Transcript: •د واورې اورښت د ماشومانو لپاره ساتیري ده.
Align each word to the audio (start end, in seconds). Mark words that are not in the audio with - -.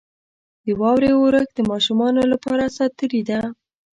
•د 0.65 0.67
واورې 0.79 1.09
اورښت 1.15 1.49
د 1.55 1.59
ماشومانو 1.71 2.21
لپاره 2.33 2.73
ساتیري 2.77 3.21
ده. 3.29 3.39